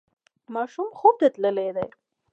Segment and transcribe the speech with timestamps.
[0.53, 1.87] ماشوم خوب ته تللی دی.